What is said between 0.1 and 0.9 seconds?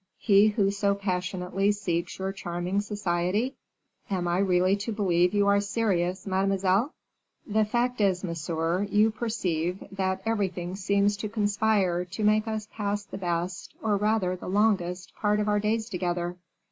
he who